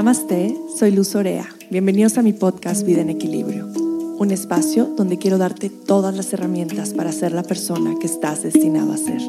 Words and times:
Namaste, 0.00 0.56
soy 0.78 0.92
Luz 0.92 1.14
Orea. 1.14 1.46
Bienvenidos 1.70 2.16
a 2.16 2.22
mi 2.22 2.32
podcast 2.32 2.86
Vida 2.86 3.02
en 3.02 3.10
Equilibrio, 3.10 3.66
un 3.66 4.30
espacio 4.30 4.86
donde 4.96 5.18
quiero 5.18 5.36
darte 5.36 5.68
todas 5.68 6.16
las 6.16 6.32
herramientas 6.32 6.94
para 6.94 7.12
ser 7.12 7.32
la 7.32 7.42
persona 7.42 7.94
que 8.00 8.06
estás 8.06 8.42
destinado 8.42 8.94
a 8.94 8.96
ser. 8.96 9.20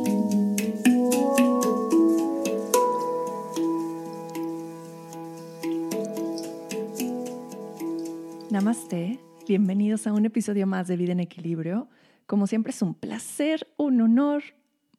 Namaste, 8.49 9.19
bienvenidos 9.49 10.07
a 10.07 10.13
un 10.13 10.25
episodio 10.25 10.67
más 10.67 10.87
de 10.87 10.95
Vida 10.95 11.11
en 11.11 11.19
Equilibrio. 11.19 11.89
Como 12.27 12.47
siempre 12.47 12.71
es 12.71 12.81
un 12.81 12.93
placer, 12.93 13.67
un 13.75 13.99
honor, 13.99 14.41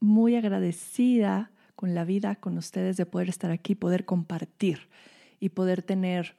muy 0.01 0.37
agradecida 0.37 1.51
con 1.77 1.95
la 1.95 2.05
vida, 2.05 2.35
con 2.35 2.59
ustedes 2.59 2.99
de 2.99 3.07
poder 3.07 3.31
estar 3.31 3.51
aquí, 3.51 3.75
poder 3.75 4.05
compartir 4.05 4.91
y 5.43 5.49
poder 5.49 5.83
tener 5.83 6.37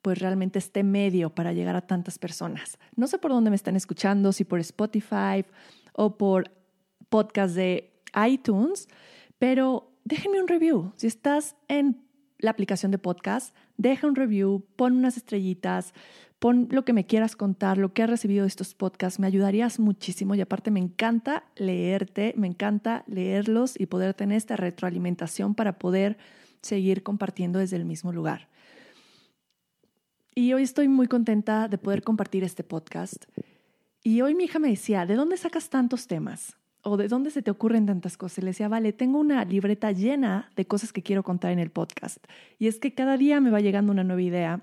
pues 0.00 0.18
realmente 0.18 0.58
este 0.58 0.82
medio 0.82 1.30
para 1.30 1.52
llegar 1.52 1.76
a 1.76 1.86
tantas 1.86 2.18
personas. 2.18 2.78
No 2.94 3.06
sé 3.06 3.18
por 3.18 3.32
dónde 3.32 3.50
me 3.50 3.56
están 3.56 3.76
escuchando, 3.76 4.32
si 4.32 4.44
por 4.44 4.60
Spotify 4.60 5.44
o 5.92 6.16
por 6.16 6.50
podcast 7.10 7.54
de 7.54 7.92
iTunes, 8.26 8.88
pero 9.38 9.92
déjenme 10.04 10.40
un 10.40 10.48
review. 10.48 10.92
Si 10.96 11.06
estás 11.06 11.54
en 11.68 12.02
la 12.38 12.50
aplicación 12.50 12.92
de 12.92 12.98
podcast, 12.98 13.54
deja 13.76 14.06
un 14.06 14.14
review, 14.14 14.64
pon 14.76 14.96
unas 14.96 15.18
estrellitas, 15.18 15.92
pon 16.38 16.68
lo 16.70 16.84
que 16.84 16.94
me 16.94 17.06
quieras 17.06 17.36
contar, 17.36 17.76
lo 17.76 17.92
que 17.92 18.02
has 18.02 18.08
recibido 18.08 18.42
de 18.44 18.48
estos 18.48 18.74
podcasts, 18.74 19.20
me 19.20 19.26
ayudarías 19.26 19.78
muchísimo 19.78 20.34
y 20.34 20.40
aparte 20.40 20.70
me 20.70 20.80
encanta 20.80 21.44
leerte, 21.56 22.32
me 22.36 22.46
encanta 22.46 23.04
leerlos 23.06 23.78
y 23.78 23.86
poder 23.86 24.14
tener 24.14 24.38
esta 24.38 24.56
retroalimentación 24.56 25.54
para 25.54 25.78
poder 25.78 26.16
seguir 26.66 27.02
compartiendo 27.02 27.58
desde 27.58 27.76
el 27.76 27.84
mismo 27.84 28.12
lugar. 28.12 28.48
Y 30.38 30.52
hoy 30.52 30.64
estoy 30.64 30.86
muy 30.86 31.08
contenta 31.08 31.66
de 31.66 31.78
poder 31.78 32.02
compartir 32.02 32.44
este 32.44 32.62
podcast. 32.62 33.24
Y 34.02 34.20
hoy 34.20 34.34
mi 34.34 34.44
hija 34.44 34.58
me 34.58 34.68
decía, 34.68 35.06
¿de 35.06 35.14
dónde 35.14 35.38
sacas 35.38 35.70
tantos 35.70 36.06
temas? 36.06 36.58
¿O 36.82 36.98
de 36.98 37.08
dónde 37.08 37.30
se 37.30 37.40
te 37.40 37.50
ocurren 37.50 37.86
tantas 37.86 38.18
cosas? 38.18 38.38
Y 38.38 38.40
le 38.42 38.48
decía, 38.48 38.68
vale, 38.68 38.92
tengo 38.92 39.18
una 39.18 39.42
libreta 39.46 39.92
llena 39.92 40.50
de 40.54 40.66
cosas 40.66 40.92
que 40.92 41.02
quiero 41.02 41.22
contar 41.22 41.52
en 41.52 41.58
el 41.58 41.70
podcast. 41.70 42.18
Y 42.58 42.66
es 42.66 42.78
que 42.78 42.92
cada 42.92 43.16
día 43.16 43.40
me 43.40 43.50
va 43.50 43.60
llegando 43.60 43.92
una 43.92 44.04
nueva 44.04 44.20
idea, 44.20 44.60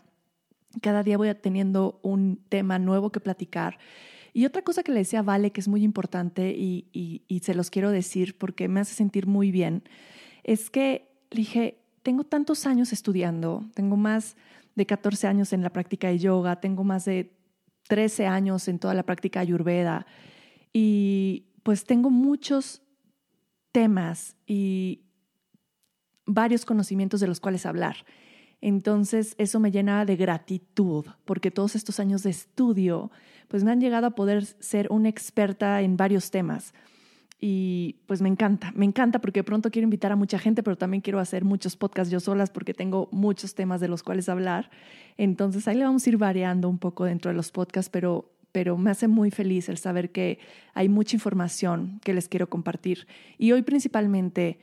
cada 0.80 1.02
día 1.02 1.18
voy 1.18 1.34
teniendo 1.34 2.00
un 2.04 2.40
tema 2.50 2.78
nuevo 2.78 3.12
que 3.12 3.20
platicar. 3.20 3.80
Y 4.32 4.46
otra 4.46 4.62
cosa 4.62 4.84
que 4.84 4.92
le 4.92 5.00
decía 5.00 5.24
Vale, 5.24 5.52
que 5.52 5.60
es 5.60 5.68
muy 5.68 5.84
importante 5.84 6.52
y, 6.52 6.88
y 7.28 7.40
se 7.40 7.56
los 7.56 7.72
quiero 7.72 7.90
decir 7.90 8.38
porque 8.38 8.68
me 8.68 8.80
hace 8.80 8.94
sentir 8.94 9.26
muy 9.26 9.50
bien, 9.50 9.84
es 10.44 10.70
que 10.70 11.10
le 11.32 11.38
dije, 11.38 11.83
tengo 12.04 12.26
tantos 12.26 12.68
años 12.68 12.94
estudiando, 12.94 13.66
tengo 13.74 13.98
más 13.98 14.36
de 14.76 14.86
14 14.86 15.28
años 15.28 15.54
en 15.54 15.64
la 15.64 15.72
práctica 15.72 16.10
de 16.10 16.20
yoga, 16.20 16.60
tengo 16.60 16.84
más 16.84 17.06
de 17.06 17.34
13 17.88 18.28
años 18.28 18.68
en 18.68 18.80
toda 18.80 18.94
la 18.94 19.04
práctica 19.04 19.40
ayurveda 19.40 20.06
y 20.72 21.46
pues 21.64 21.86
tengo 21.86 22.10
muchos 22.10 22.82
temas 23.72 24.36
y 24.46 25.02
varios 26.26 26.66
conocimientos 26.66 27.20
de 27.20 27.28
los 27.28 27.40
cuales 27.40 27.66
hablar. 27.66 27.98
Entonces 28.62 29.36
eso 29.38 29.60
me 29.60 29.72
llena 29.72 30.06
de 30.06 30.16
gratitud 30.16 31.06
porque 31.26 31.52
todos 31.52 31.76
estos 31.76 32.00
años 32.00 32.24
de 32.24 32.30
estudio 32.30 33.12
pues 33.48 33.64
me 33.64 33.72
han 33.72 33.82
llegado 33.82 34.08
a 34.08 34.16
poder 34.16 34.46
ser 34.46 34.88
una 34.90 35.10
experta 35.10 35.82
en 35.82 35.98
varios 35.98 36.32
temas 36.32 36.74
y 37.46 37.98
pues 38.06 38.22
me 38.22 38.30
encanta, 38.30 38.72
me 38.74 38.86
encanta 38.86 39.20
porque 39.20 39.42
de 39.42 39.44
pronto 39.44 39.70
quiero 39.70 39.84
invitar 39.84 40.14
a 40.14 40.16
mucha 40.16 40.40
gente, 40.40 40.64
pero 40.64 40.78
también 40.78 41.02
quiero 41.02 41.20
hacer 41.20 41.44
muchos 41.44 41.76
podcasts 41.76 42.10
yo 42.10 42.22
solas 42.22 42.50
porque 42.50 42.74
tengo 42.74 43.10
muchos 43.12 43.54
temas 43.54 43.82
de 43.82 43.90
los 43.90 44.02
cuales 44.02 44.30
hablar. 44.30 44.72
Entonces 45.18 45.68
ahí 45.68 45.76
le 45.76 45.84
vamos 45.84 46.08
a 46.08 46.10
ir 46.10 46.16
variando 46.16 46.70
un 46.70 46.78
poco 46.78 47.04
dentro 47.04 47.32
de 47.32 47.36
los 47.36 47.52
podcasts, 47.52 47.90
pero, 47.90 48.32
pero 48.54 48.78
me 48.78 48.92
hace 48.92 49.10
muy 49.10 49.30
feliz 49.30 49.68
el 49.68 49.78
saber 49.78 50.14
que 50.14 50.40
hay 50.74 50.88
mucha 50.88 51.18
información 51.18 52.00
que 52.06 52.14
les 52.14 52.30
quiero 52.30 52.50
compartir. 52.50 53.08
Y 53.38 53.52
hoy 53.52 53.62
principalmente 53.64 54.60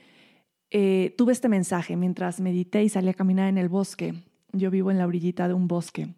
eh, 0.70 1.14
tuve 1.18 1.34
este 1.34 1.50
mensaje 1.50 1.96
mientras 1.96 2.40
medité 2.40 2.82
y 2.82 2.88
salí 2.88 3.10
a 3.10 3.14
caminar 3.14 3.50
en 3.50 3.58
el 3.58 3.68
bosque. 3.68 4.14
Yo 4.52 4.70
vivo 4.70 4.90
en 4.90 4.96
la 4.96 5.06
orillita 5.06 5.48
de 5.48 5.52
un 5.52 5.68
bosque. 5.68 6.14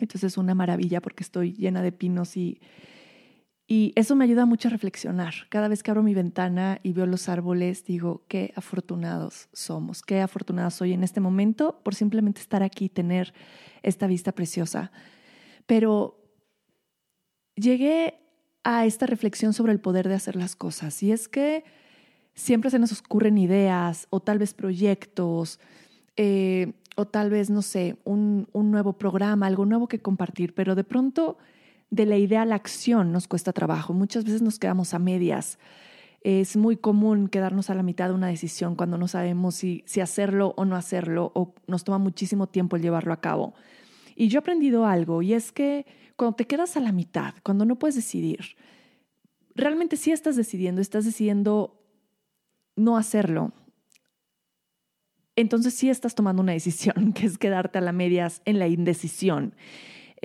Entonces 0.00 0.24
es 0.24 0.36
una 0.36 0.54
maravilla 0.54 1.00
porque 1.00 1.22
estoy 1.22 1.54
llena 1.54 1.80
de 1.80 1.92
pinos 1.92 2.36
y 2.36 2.60
y 3.66 3.92
eso 3.96 4.14
me 4.14 4.24
ayuda 4.24 4.44
mucho 4.44 4.68
a 4.68 4.70
reflexionar. 4.70 5.34
Cada 5.48 5.68
vez 5.68 5.82
que 5.82 5.90
abro 5.90 6.02
mi 6.02 6.12
ventana 6.12 6.80
y 6.82 6.92
veo 6.92 7.06
los 7.06 7.30
árboles, 7.30 7.84
digo, 7.84 8.22
qué 8.28 8.52
afortunados 8.56 9.48
somos, 9.54 10.02
qué 10.02 10.20
afortunados 10.20 10.74
soy 10.74 10.92
en 10.92 11.02
este 11.02 11.20
momento 11.20 11.80
por 11.82 11.94
simplemente 11.94 12.40
estar 12.40 12.62
aquí 12.62 12.90
tener 12.90 13.32
esta 13.82 14.06
vista 14.06 14.32
preciosa. 14.32 14.92
Pero 15.66 16.20
llegué 17.56 18.20
a 18.64 18.84
esta 18.84 19.06
reflexión 19.06 19.54
sobre 19.54 19.72
el 19.72 19.80
poder 19.80 20.08
de 20.08 20.14
hacer 20.14 20.36
las 20.36 20.56
cosas. 20.56 21.02
Y 21.02 21.10
es 21.10 21.26
que 21.26 21.64
siempre 22.34 22.70
se 22.70 22.78
nos 22.78 22.98
ocurren 22.98 23.38
ideas 23.38 24.08
o 24.10 24.20
tal 24.20 24.38
vez 24.38 24.52
proyectos. 24.52 25.58
Eh, 26.16 26.74
o 26.96 27.06
tal 27.06 27.30
vez, 27.30 27.50
no 27.50 27.62
sé, 27.62 27.96
un, 28.04 28.48
un 28.52 28.70
nuevo 28.70 28.92
programa, 28.92 29.46
algo 29.46 29.66
nuevo 29.66 29.88
que 29.88 29.98
compartir, 29.98 30.54
pero 30.54 30.74
de 30.74 30.84
pronto 30.84 31.38
de 31.94 32.06
la 32.06 32.16
idea 32.16 32.42
a 32.42 32.46
la 32.46 32.56
acción 32.56 33.12
nos 33.12 33.28
cuesta 33.28 33.52
trabajo. 33.52 33.92
Muchas 33.92 34.24
veces 34.24 34.42
nos 34.42 34.58
quedamos 34.58 34.94
a 34.94 34.98
medias. 34.98 35.58
Es 36.22 36.56
muy 36.56 36.76
común 36.76 37.28
quedarnos 37.28 37.70
a 37.70 37.74
la 37.74 37.82
mitad 37.82 38.08
de 38.08 38.14
una 38.14 38.28
decisión 38.28 38.76
cuando 38.76 38.98
no 38.98 39.08
sabemos 39.08 39.54
si, 39.56 39.84
hacerlo 40.00 40.54
o 40.56 40.64
no 40.64 40.74
hacerlo 40.74 41.30
o 41.34 41.54
nos 41.66 41.84
toma 41.84 41.98
muchísimo 41.98 42.48
tiempo 42.48 42.76
el 42.76 42.82
llevarlo 42.82 43.12
a 43.12 43.20
cabo. 43.20 43.54
Y 44.16 44.28
yo 44.28 44.38
he 44.38 44.40
aprendido 44.40 44.86
algo 44.86 45.22
y 45.22 45.34
es 45.34 45.52
que 45.52 45.86
cuando 46.16 46.36
te 46.36 46.46
quedas 46.46 46.76
a 46.76 46.80
la 46.80 46.92
mitad, 46.92 47.34
cuando 47.42 47.64
no 47.64 47.78
puedes 47.78 47.96
decidir, 47.96 48.56
realmente 49.54 49.96
sí 49.96 50.12
estás 50.12 50.36
decidiendo, 50.36 50.80
estás 50.80 51.04
decidiendo 51.04 51.80
no 52.76 52.96
hacerlo. 52.96 53.52
Entonces 55.36 55.74
sí 55.74 55.90
estás 55.90 56.14
tomando 56.14 56.42
una 56.42 56.52
decisión, 56.52 57.12
que 57.14 57.26
es 57.26 57.38
quedarte 57.38 57.78
a 57.78 57.82
la 57.82 57.92
medias 57.92 58.42
en 58.44 58.58
la 58.58 58.66
indecisión. 58.66 59.54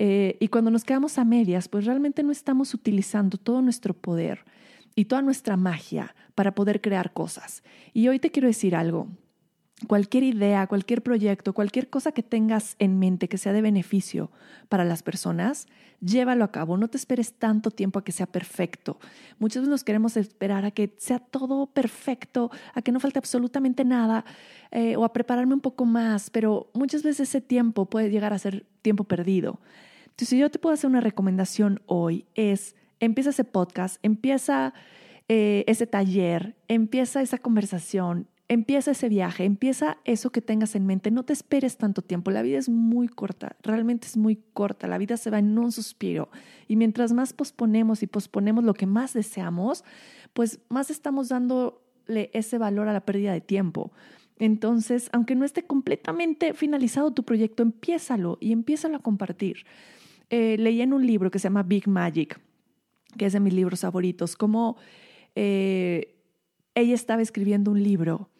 Eh, 0.02 0.38
y 0.40 0.48
cuando 0.48 0.70
nos 0.70 0.84
quedamos 0.84 1.18
a 1.18 1.26
medias, 1.26 1.68
pues 1.68 1.84
realmente 1.84 2.22
no 2.22 2.32
estamos 2.32 2.72
utilizando 2.72 3.36
todo 3.36 3.60
nuestro 3.60 3.92
poder 3.92 4.46
y 4.94 5.04
toda 5.04 5.20
nuestra 5.20 5.58
magia 5.58 6.14
para 6.34 6.54
poder 6.54 6.80
crear 6.80 7.12
cosas. 7.12 7.62
Y 7.92 8.08
hoy 8.08 8.18
te 8.18 8.30
quiero 8.30 8.48
decir 8.48 8.74
algo. 8.74 9.08
Cualquier 9.88 10.22
idea, 10.22 10.66
cualquier 10.68 11.02
proyecto, 11.02 11.52
cualquier 11.52 11.90
cosa 11.90 12.12
que 12.12 12.22
tengas 12.22 12.76
en 12.78 12.98
mente 12.98 13.28
que 13.28 13.36
sea 13.36 13.52
de 13.52 13.60
beneficio 13.60 14.30
para 14.70 14.86
las 14.86 15.02
personas, 15.02 15.66
llévalo 16.00 16.44
a 16.44 16.50
cabo. 16.50 16.78
No 16.78 16.88
te 16.88 16.96
esperes 16.96 17.34
tanto 17.34 17.70
tiempo 17.70 17.98
a 17.98 18.04
que 18.04 18.12
sea 18.12 18.26
perfecto. 18.26 18.98
Muchas 19.38 19.60
veces 19.60 19.70
nos 19.70 19.84
queremos 19.84 20.16
esperar 20.16 20.64
a 20.64 20.70
que 20.70 20.94
sea 20.96 21.18
todo 21.18 21.66
perfecto, 21.66 22.50
a 22.72 22.80
que 22.80 22.90
no 22.90 23.00
falte 23.00 23.18
absolutamente 23.18 23.84
nada 23.84 24.24
eh, 24.70 24.96
o 24.96 25.04
a 25.04 25.12
prepararme 25.12 25.52
un 25.52 25.60
poco 25.60 25.84
más, 25.84 26.30
pero 26.30 26.70
muchas 26.72 27.02
veces 27.02 27.28
ese 27.28 27.42
tiempo 27.42 27.84
puede 27.84 28.08
llegar 28.08 28.32
a 28.32 28.38
ser 28.38 28.64
tiempo 28.80 29.04
perdido. 29.04 29.60
Entonces, 30.20 30.36
si 30.36 30.38
yo 30.38 30.50
te 30.50 30.58
puedo 30.58 30.74
hacer 30.74 30.90
una 30.90 31.00
recomendación 31.00 31.80
hoy, 31.86 32.26
es 32.34 32.76
empieza 32.98 33.30
ese 33.30 33.44
podcast, 33.44 33.96
empieza 34.02 34.74
eh, 35.28 35.64
ese 35.66 35.86
taller, 35.86 36.56
empieza 36.68 37.22
esa 37.22 37.38
conversación, 37.38 38.28
empieza 38.46 38.90
ese 38.90 39.08
viaje, 39.08 39.46
empieza 39.46 39.96
eso 40.04 40.28
que 40.28 40.42
tengas 40.42 40.74
en 40.74 40.84
mente. 40.84 41.10
No 41.10 41.22
te 41.22 41.32
esperes 41.32 41.78
tanto 41.78 42.02
tiempo. 42.02 42.30
La 42.30 42.42
vida 42.42 42.58
es 42.58 42.68
muy 42.68 43.08
corta, 43.08 43.56
realmente 43.62 44.08
es 44.08 44.18
muy 44.18 44.36
corta. 44.52 44.88
La 44.88 44.98
vida 44.98 45.16
se 45.16 45.30
va 45.30 45.38
en 45.38 45.58
un 45.58 45.72
suspiro. 45.72 46.28
Y 46.68 46.76
mientras 46.76 47.14
más 47.14 47.32
posponemos 47.32 48.02
y 48.02 48.06
posponemos 48.06 48.62
lo 48.62 48.74
que 48.74 48.84
más 48.84 49.14
deseamos, 49.14 49.84
pues 50.34 50.60
más 50.68 50.90
estamos 50.90 51.30
dándole 51.30 52.28
ese 52.34 52.58
valor 52.58 52.88
a 52.88 52.92
la 52.92 53.06
pérdida 53.06 53.32
de 53.32 53.40
tiempo. 53.40 53.90
Entonces, 54.38 55.08
aunque 55.12 55.34
no 55.34 55.46
esté 55.46 55.62
completamente 55.62 56.52
finalizado 56.52 57.10
tu 57.10 57.24
proyecto, 57.24 57.62
empiézalo 57.62 58.36
y 58.38 58.52
empiézalo 58.52 58.96
a 58.96 59.00
compartir. 59.00 59.64
Eh, 60.30 60.56
leí 60.58 60.80
en 60.80 60.92
un 60.92 61.06
libro 61.06 61.30
que 61.30 61.38
se 61.38 61.44
llama 61.44 61.64
Big 61.64 61.88
Magic, 61.88 62.40
que 63.18 63.26
es 63.26 63.32
de 63.32 63.40
mis 63.40 63.52
libros 63.52 63.80
favoritos, 63.80 64.36
como 64.36 64.76
eh, 65.34 66.16
ella 66.74 66.94
estaba 66.94 67.20
escribiendo 67.20 67.70
un 67.70 67.82
libro 67.82 68.30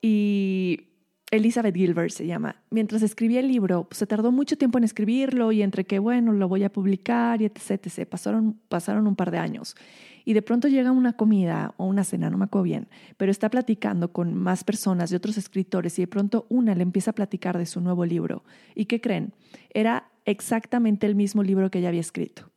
y 0.00 0.88
Elizabeth 1.30 1.76
Gilbert 1.76 2.10
se 2.10 2.26
llama. 2.26 2.62
Mientras 2.70 3.02
escribía 3.02 3.40
el 3.40 3.48
libro, 3.48 3.84
pues, 3.84 3.98
se 3.98 4.06
tardó 4.06 4.32
mucho 4.32 4.56
tiempo 4.56 4.78
en 4.78 4.84
escribirlo 4.84 5.52
y 5.52 5.62
entre 5.62 5.84
que, 5.84 5.98
bueno, 5.98 6.32
lo 6.32 6.48
voy 6.48 6.64
a 6.64 6.72
publicar 6.72 7.40
y 7.40 7.44
etc, 7.44 7.86
etc. 7.86 8.08
Pasaron, 8.08 8.58
pasaron 8.68 9.06
un 9.06 9.14
par 9.14 9.30
de 9.30 9.38
años. 9.38 9.76
Y 10.24 10.32
de 10.34 10.42
pronto 10.42 10.68
llega 10.68 10.90
una 10.90 11.14
comida 11.14 11.74
o 11.76 11.86
una 11.86 12.04
cena, 12.04 12.30
no 12.30 12.38
me 12.38 12.44
acuerdo 12.44 12.64
bien, 12.64 12.88
pero 13.16 13.30
está 13.30 13.48
platicando 13.48 14.12
con 14.12 14.34
más 14.34 14.64
personas 14.64 15.10
de 15.10 15.16
otros 15.16 15.38
escritores 15.38 15.98
y 15.98 16.02
de 16.02 16.08
pronto 16.08 16.46
una 16.48 16.74
le 16.74 16.82
empieza 16.82 17.12
a 17.12 17.14
platicar 17.14 17.58
de 17.58 17.66
su 17.66 17.80
nuevo 17.80 18.04
libro. 18.04 18.44
¿Y 18.74 18.86
qué 18.86 19.00
creen? 19.00 19.32
Era 19.72 20.10
exactamente 20.24 21.06
el 21.06 21.14
mismo 21.14 21.42
libro 21.42 21.70
que 21.70 21.78
ella 21.78 21.88
había 21.88 22.00
escrito. 22.00 22.50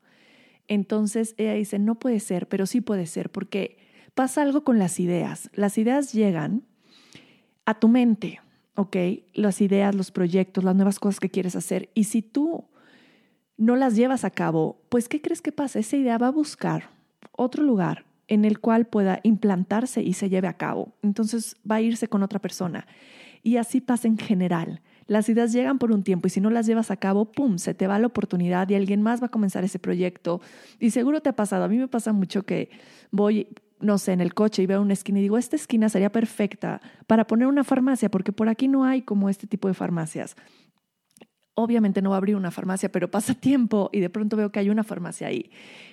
Entonces 0.67 1.35
ella 1.37 1.53
dice, 1.53 1.79
no 1.79 1.95
puede 1.95 2.19
ser, 2.19 2.47
pero 2.47 2.65
sí 2.65 2.81
puede 2.81 3.05
ser, 3.05 3.29
porque 3.29 3.77
pasa 4.13 4.41
algo 4.41 4.63
con 4.63 4.79
las 4.79 4.99
ideas. 4.99 5.49
Las 5.53 5.77
ideas 5.77 6.13
llegan 6.13 6.63
a 7.65 7.79
tu 7.79 7.87
mente 7.87 8.39
¿ok? 8.75 8.95
Las 9.33 9.61
ideas, 9.61 9.95
los 9.95 10.11
proyectos, 10.11 10.63
las 10.63 10.75
nuevas 10.75 10.99
cosas 10.99 11.19
que 11.19 11.29
quieres 11.29 11.55
hacer. 11.55 11.89
Y 11.93 12.05
si 12.05 12.21
tú 12.21 12.65
no 13.57 13.75
las 13.75 13.95
llevas 13.95 14.23
a 14.23 14.31
cabo, 14.31 14.81
pues 14.89 15.07
¿qué 15.07 15.21
crees 15.21 15.41
que 15.41 15.51
pasa? 15.51 15.79
Esa 15.79 15.97
idea 15.97 16.17
va 16.17 16.27
a 16.27 16.31
buscar 16.31 16.89
otro 17.31 17.63
lugar 17.63 18.05
en 18.27 18.45
el 18.45 18.59
cual 18.59 18.85
pueda 18.85 19.19
implantarse 19.23 20.01
y 20.01 20.13
se 20.13 20.29
lleve 20.29 20.47
a 20.47 20.57
cabo. 20.57 20.93
Entonces 21.01 21.57
va 21.69 21.75
a 21.75 21.81
irse 21.81 22.07
con 22.07 22.23
otra 22.23 22.39
persona. 22.39 22.87
Y 23.41 23.57
así 23.57 23.81
pasa 23.81 24.07
en 24.07 24.17
general. 24.17 24.81
Las 25.05 25.27
ideas 25.27 25.51
llegan 25.51 25.79
por 25.79 25.91
un 25.91 26.03
tiempo 26.03 26.27
y 26.27 26.29
si 26.29 26.39
no 26.39 26.49
las 26.49 26.65
llevas 26.65 26.89
a 26.89 26.97
cabo, 26.97 27.25
¡pum!, 27.25 27.57
se 27.57 27.73
te 27.73 27.87
va 27.87 27.99
la 27.99 28.07
oportunidad 28.07 28.69
y 28.69 28.75
alguien 28.75 29.01
más 29.01 29.21
va 29.21 29.25
a 29.25 29.31
comenzar 29.31 29.65
ese 29.65 29.79
proyecto. 29.79 30.39
Y 30.79 30.91
seguro 30.91 31.21
te 31.21 31.29
ha 31.29 31.35
pasado, 31.35 31.65
a 31.65 31.67
mí 31.67 31.77
me 31.77 31.89
pasa 31.89 32.13
mucho 32.13 32.43
que 32.43 32.69
voy, 33.11 33.47
no 33.81 33.97
sé, 33.97 34.13
en 34.13 34.21
el 34.21 34.33
coche 34.33 34.63
y 34.63 34.65
veo 34.65 34.81
una 34.81 34.93
esquina 34.93 35.19
y 35.19 35.23
digo, 35.23 35.37
esta 35.37 35.57
esquina 35.57 35.89
sería 35.89 36.11
perfecta 36.11 36.79
para 37.05 37.27
poner 37.27 37.47
una 37.47 37.65
farmacia 37.65 38.09
porque 38.09 38.31
por 38.31 38.47
aquí 38.47 38.69
no 38.69 38.85
hay 38.85 39.01
como 39.01 39.27
este 39.29 39.45
tipo 39.45 39.67
de 39.67 39.73
farmacias 39.73 40.37
obviamente 41.55 42.01
no 42.01 42.09
va 42.09 42.15
a 42.15 42.17
abrir 42.17 42.35
una 42.35 42.51
farmacia, 42.51 42.91
pero 42.91 43.09
pasa 43.09 43.33
tiempo 43.39 43.89
y 43.93 43.99
de 43.99 44.09
pronto 44.09 44.37
veo 44.37 44.51
que 44.51 44.59
hay 44.59 44.69
una 44.69 44.83
farmacia 44.83 45.27
ahí, 45.27 45.51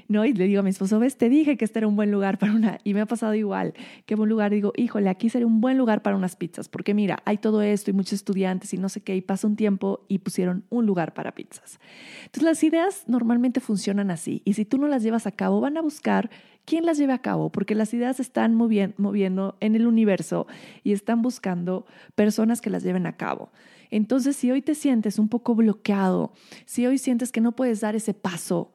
¿no? 0.09 0.25
Y 0.25 0.33
le 0.33 0.47
digo 0.47 0.61
a 0.61 0.63
mi 0.63 0.71
esposo, 0.71 0.99
ves, 0.99 1.17
te 1.17 1.29
dije 1.29 1.57
que 1.57 1.65
este 1.65 1.81
era 1.81 1.89
un 1.89 1.97
buen 1.97 2.11
lugar 2.11 2.39
para 2.39 2.53
una, 2.53 2.79
y 2.85 2.95
me 2.95 3.01
ha 3.01 3.07
pasado 3.07 3.35
igual, 3.35 3.75
que 4.07 4.15
buen 4.15 4.31
lugar, 4.31 4.51
digo, 4.51 4.73
híjole, 4.77 5.09
aquí 5.09 5.29
sería 5.29 5.47
un 5.47 5.61
buen 5.61 5.77
lugar 5.79 6.03
para 6.03 6.17
unas 6.17 6.37
pizzas, 6.37 6.69
porque 6.69 6.95
mira, 6.95 7.23
hay 7.25 7.39
todo 7.39 7.63
esto 7.63 7.91
y 7.91 7.95
muchos 7.95 8.15
estudiantes 8.15 8.73
y 8.75 8.79
no 8.79 8.89
sé 8.89 9.03
qué, 9.03 9.15
y 9.17 9.21
pasa 9.21 9.47
un 9.47 9.57
tiempo 9.57 10.05
y 10.09 10.19
pusieron 10.19 10.65
un 10.71 10.87
lugar 10.87 11.15
para 11.15 11.33
pizzas. 11.33 11.79
Entonces 12.25 12.43
las 12.43 12.63
ideas 12.65 13.05
normalmente 13.07 13.61
funcionan 13.61 14.11
así, 14.11 14.43
y 14.45 14.55
si 14.55 14.65
tú 14.65 14.79
no 14.79 14.89
las 14.89 15.03
llevas 15.03 15.27
a 15.27 15.33
cabo, 15.33 15.61
van 15.61 15.77
a 15.77 15.83
buscar 15.83 16.31
quién 16.65 16.87
las 16.87 16.99
lleve 16.99 17.13
a 17.13 17.19
cabo, 17.19 17.51
porque 17.51 17.75
las 17.75 17.93
ideas 17.95 18.21
están 18.21 18.55
moviendo 18.55 19.57
en 19.61 19.75
el 19.75 19.87
universo 19.87 20.47
y 20.85 20.93
están 20.93 21.21
buscando 21.23 21.87
personas 22.15 22.61
que 22.61 22.71
las 22.71 22.83
lleven 22.83 23.07
a 23.07 23.17
cabo. 23.17 23.51
Entonces, 23.91 24.37
si 24.37 24.51
hoy 24.51 24.63
te 24.63 24.75
sientes 24.75 25.19
un 25.19 25.29
poco 25.29 25.55
bloqueado, 25.55 26.33
si 26.65 26.87
hoy 26.87 26.99
sientes 26.99 27.33
que 27.33 27.41
no 27.41 27.53
puedes 27.53 27.81
dar 27.81 27.97
ese 27.97 28.15
paso, 28.15 28.73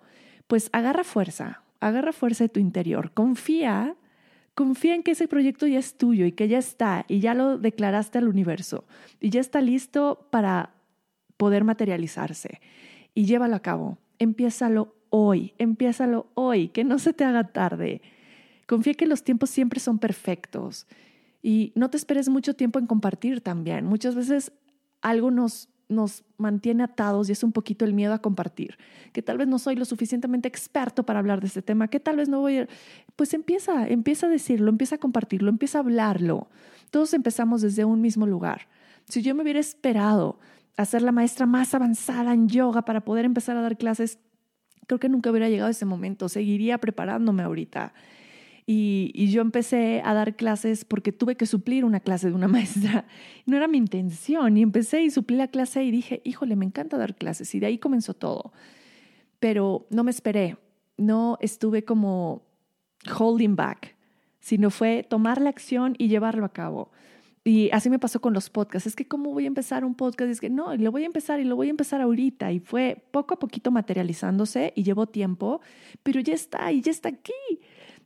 pues 0.48 0.70
agarra 0.74 1.04
fuerza, 1.04 1.64
agarra 1.80 2.12
fuerza 2.12 2.44
de 2.44 2.50
tu 2.50 2.60
interior, 2.60 3.12
confía, 3.14 3.96
confía 4.54 4.96
en 4.96 5.04
que 5.04 5.12
ese 5.12 5.28
proyecto 5.28 5.68
ya 5.68 5.80
es 5.80 5.98
tuyo 5.98 6.26
y 6.26 6.32
que 6.32 6.48
ya 6.48 6.58
está 6.58 7.06
y 7.08 7.20
ya 7.20 7.34
lo 7.34 7.58
declaraste 7.58 8.18
al 8.18 8.28
universo 8.28 8.86
y 9.20 9.30
ya 9.30 9.42
está 9.42 9.62
listo 9.62 10.28
para 10.32 10.76
poder 11.38 11.64
materializarse 11.64 12.62
y 13.14 13.26
llévalo 13.26 13.56
a 13.56 13.62
cabo. 13.62 13.98
Empiézalo 14.20 14.96
hoy, 15.10 15.54
empiézalo 15.58 16.28
hoy, 16.36 16.70
que 16.70 16.84
no 16.84 17.00
se 17.00 17.14
te 17.14 17.24
haga 17.24 17.46
tarde. 17.46 18.02
Confía 18.68 18.94
que 18.94 19.06
los 19.06 19.24
tiempos 19.24 19.50
siempre 19.50 19.80
son 19.80 20.00
perfectos 20.00 20.88
y 21.42 21.72
no 21.76 21.90
te 21.90 21.98
esperes 21.98 22.30
mucho 22.30 22.56
tiempo 22.56 22.80
en 22.80 22.88
compartir 22.88 23.42
también. 23.42 23.86
Muchas 23.86 24.16
veces 24.16 24.52
algo 25.06 25.30
nos, 25.30 25.70
nos 25.88 26.24
mantiene 26.38 26.84
atados 26.84 27.30
y 27.30 27.32
es 27.32 27.44
un 27.44 27.52
poquito 27.52 27.86
el 27.86 27.94
miedo 27.94 28.14
a 28.14 28.20
compartir, 28.20 28.78
que 29.14 29.22
tal 29.22 29.38
vez 29.38 29.48
no 29.48 29.60
soy 29.60 29.76
lo 29.76 29.86
suficientemente 29.86 30.48
experto 30.48 31.06
para 31.06 31.20
hablar 31.20 31.42
de 31.42 31.48
este 31.48 31.62
tema, 31.62 31.88
que 31.88 32.00
tal 32.00 32.18
vez 32.18 32.28
no 32.28 32.40
voy 32.40 32.58
a... 32.58 32.68
Pues 33.16 33.36
empieza, 33.36 33.88
empieza 33.88 34.26
a 34.26 34.30
decirlo, 34.30 34.70
empieza 34.70 34.96
a 34.96 34.98
compartirlo, 34.98 35.50
empieza 35.50 35.78
a 35.78 35.82
hablarlo. 35.82 36.48
Todos 36.90 37.14
empezamos 37.14 37.62
desde 37.62 37.86
un 37.86 38.02
mismo 38.02 38.26
lugar. 38.26 38.68
Si 39.08 39.22
yo 39.22 39.36
me 39.36 39.44
hubiera 39.44 39.60
esperado 39.60 40.40
a 40.76 40.86
ser 40.86 41.04
la 41.04 41.12
maestra 41.12 41.46
más 41.46 41.76
avanzada 41.76 42.34
en 42.34 42.50
yoga 42.50 42.84
para 42.84 43.06
poder 43.06 43.26
empezar 43.26 43.56
a 43.58 43.62
dar 43.62 43.78
clases, 43.78 44.18
creo 44.88 45.00
que 45.00 45.08
nunca 45.08 45.30
hubiera 45.30 45.50
llegado 45.50 45.68
a 45.68 45.72
ese 45.72 45.86
momento, 45.86 46.30
seguiría 46.30 46.80
preparándome 46.80 47.44
ahorita. 47.44 47.94
Y, 48.68 49.30
yo 49.30 49.42
empecé 49.42 50.02
a 50.04 50.14
dar 50.14 50.36
clases 50.36 50.86
porque 50.86 51.12
tuve 51.12 51.36
que 51.36 51.46
suplir 51.46 51.86
una 51.86 52.00
clase 52.00 52.30
de 52.30 52.34
una 52.34 52.48
maestra. 52.50 53.06
No 53.46 53.58
era 53.58 53.68
mi 53.68 53.78
intención. 53.78 54.58
Y 54.58 54.62
empecé 54.62 55.04
y 55.04 55.12
suplí 55.12 55.36
la 55.38 55.48
clase 55.48 55.84
y 55.84 55.92
dije, 55.92 56.22
híjole, 56.24 56.56
me 56.56 56.66
encanta 56.66 56.98
dar 56.98 57.16
clases. 57.16 57.54
Y 57.54 57.60
de 57.60 57.68
ahí 57.68 57.78
comenzó 57.78 58.14
todo. 58.14 58.54
Pero 59.40 59.86
no 59.90 60.04
me 60.04 60.12
esperé. 60.12 60.58
No 60.98 61.38
estuve 61.42 61.84
como 61.84 62.44
holding 63.20 63.56
back, 63.56 63.96
sino 64.40 64.70
fue 64.70 65.06
tomar 65.08 65.42
la 65.42 65.50
acción 65.50 65.96
y 65.98 66.08
llevarlo 66.08 66.46
a 66.46 66.54
cabo. 66.54 66.92
Y 67.48 67.70
así 67.72 67.92
me 67.92 68.00
pasó 68.00 68.20
con 68.22 68.34
los 68.34 68.50
podcasts. 68.50 68.88
Es 68.88 68.96
que, 68.96 69.08
¿cómo 69.08 69.32
voy 69.32 69.44
a 69.44 69.48
empezar 69.48 69.86
un 69.86 69.94
podcast? 69.94 70.32
es 70.32 70.42
que, 70.42 70.50
no, 70.50 70.76
lo 70.76 70.92
voy 70.92 71.04
a 71.04 71.06
empezar 71.06 71.40
y 71.40 71.44
lo 71.44 71.56
voy 71.56 71.68
a 71.68 71.70
empezar 71.70 72.02
ahorita. 72.02 72.52
Y 72.52 72.60
fue 72.60 73.06
poco 73.12 73.36
a 73.36 73.40
poquito 73.40 73.70
materializándose 73.70 74.74
y 74.76 74.82
llevó 74.82 75.06
tiempo, 75.06 75.62
pero 76.02 76.20
ya 76.22 76.34
está 76.34 76.72
y 76.72 76.82
ya 76.82 76.90
está 76.90 77.10
aquí. 77.10 77.34